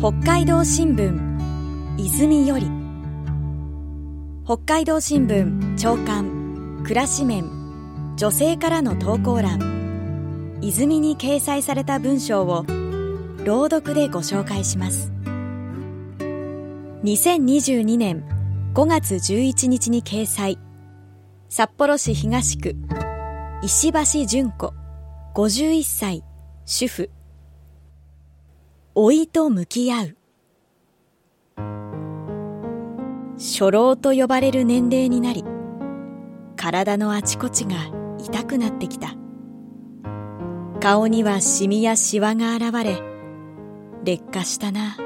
[0.00, 2.66] 北海道新聞泉より。
[4.44, 7.44] 北海道新聞長官暮らし面
[8.16, 10.58] 女性からの投稿欄。
[10.60, 12.66] 泉に掲載された文章を
[13.44, 15.12] 朗読でご紹介します。
[17.04, 18.24] 2022年
[18.74, 20.58] 5月11日に掲載。
[21.48, 22.76] 札幌市東区
[23.62, 24.74] 石橋純子
[25.34, 26.24] 51歳
[26.66, 27.13] 主婦。
[28.96, 30.16] 老いと向き合う。
[33.36, 35.44] 初老と呼ばれる年齢になり
[36.54, 37.74] 体のあちこちが
[38.20, 39.16] 痛くなってきた。
[40.80, 43.02] 顔にはシミやシワが現れ
[44.04, 44.96] 劣化したな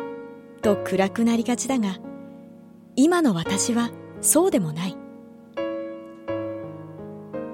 [0.61, 1.97] と暗くなりがちだが
[2.95, 4.97] 今の私はそうでもない。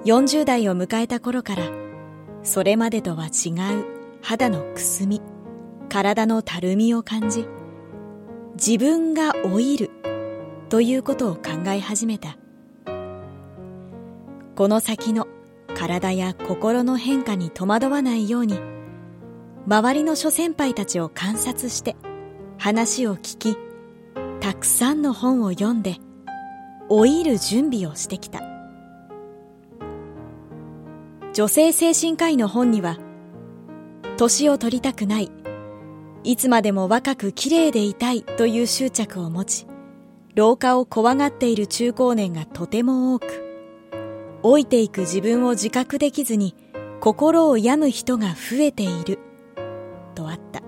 [0.03, 1.63] 40代を迎えた頃から
[2.43, 5.21] それまでとは違う肌のくすみ。
[5.85, 7.47] 体のたるみを感じ
[8.55, 9.91] 自分が老いる
[10.69, 12.37] ということを考え始めた。
[14.55, 15.27] この先の
[15.75, 18.57] 体や心の変化に戸惑わないように
[19.67, 21.97] 周りの諸先輩たちを観察して
[22.57, 23.57] 話を聞き
[24.39, 25.97] たくさんの本を読んで
[26.89, 28.41] 老いる準備をしてきた。
[31.33, 32.97] 女性精神科医の本には
[34.15, 35.29] 年を取りたくない
[36.25, 39.67] いつまでも若く綺麗でいたいという執着を持ち、
[40.33, 43.27] 老化を怖がっている中高年がとても多く、
[44.41, 46.55] 老いていく自分を自覚できずに
[46.99, 49.19] 心を病む人が増えている、
[50.15, 50.63] とあった。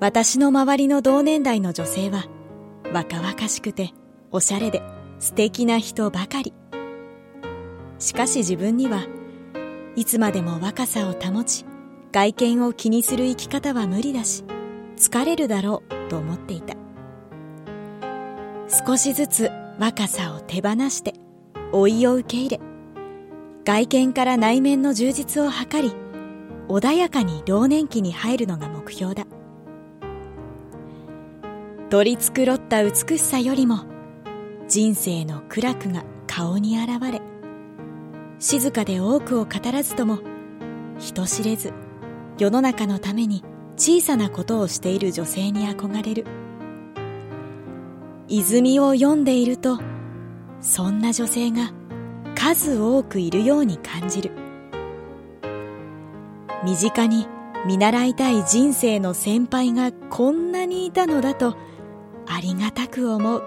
[0.00, 2.24] 私の周りの同年代の女性は、
[2.92, 3.92] 若々しくて、
[4.32, 4.82] おしゃれで、
[5.20, 6.52] 素敵な人ばかり。
[8.00, 9.06] しかし自分には、
[9.94, 11.64] いつまでも若さを保ち、
[12.12, 14.44] 外見を気にする生き方は無理だし
[14.96, 16.76] 疲れるだろうと思っていた。
[18.86, 21.14] 少しずつ若さを手放して
[21.72, 22.60] 老いを受け入れ
[23.64, 25.94] 外見から内面の充実を図り
[26.68, 29.26] 穏やかに老年期に入るのが目標だ。
[31.90, 33.84] 取り繕った美しさよりも
[34.68, 37.20] 人生の苦楽が顔に現れ
[38.38, 40.20] 静かで多くを語らずとも
[40.98, 41.72] 人知れず
[42.38, 43.44] 世の中のために
[43.76, 46.26] 小さなことをしている女性に憧れる。
[48.28, 49.78] 泉を読んでいると
[50.60, 51.72] そんな女性が
[52.34, 54.30] 数多くいるように感じる。
[56.64, 57.26] 身近に
[57.66, 61.56] 見習いたい人生の先輩がこんなにいたのだと
[62.26, 63.42] ありがたく思う。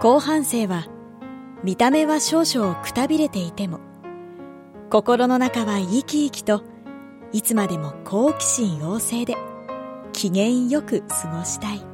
[0.00, 0.86] 後半生は
[1.62, 3.80] 見た目は少々くたびれていても
[4.90, 6.64] 心の中は生き生きと
[7.32, 9.36] いつまでも好奇心旺盛で
[10.12, 11.89] 機嫌よく過ごしたい。